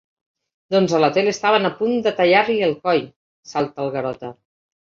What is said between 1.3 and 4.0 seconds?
estaven a punt de tallar-li el coll —salta el